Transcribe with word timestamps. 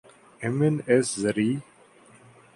M 0.43 0.61
N 0.61 0.83
S 0.87 1.15
زرعی 1.15 1.61